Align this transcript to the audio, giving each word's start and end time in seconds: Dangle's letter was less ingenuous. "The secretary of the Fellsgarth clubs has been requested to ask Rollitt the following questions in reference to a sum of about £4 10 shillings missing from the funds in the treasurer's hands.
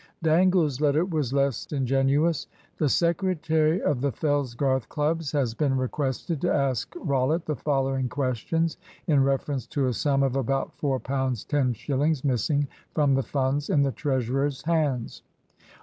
Dangle's 0.23 0.81
letter 0.81 1.05
was 1.05 1.31
less 1.31 1.67
ingenuous. 1.71 2.47
"The 2.77 2.89
secretary 2.89 3.83
of 3.83 4.01
the 4.01 4.11
Fellsgarth 4.11 4.89
clubs 4.89 5.31
has 5.31 5.53
been 5.53 5.77
requested 5.77 6.41
to 6.41 6.51
ask 6.51 6.91
Rollitt 6.95 7.45
the 7.45 7.55
following 7.55 8.09
questions 8.09 8.77
in 9.05 9.23
reference 9.23 9.67
to 9.67 9.85
a 9.85 9.93
sum 9.93 10.23
of 10.23 10.35
about 10.35 10.75
£4 10.79 11.47
10 11.47 11.73
shillings 11.73 12.23
missing 12.23 12.67
from 12.95 13.13
the 13.13 13.21
funds 13.21 13.69
in 13.69 13.83
the 13.83 13.91
treasurer's 13.91 14.63
hands. 14.63 15.21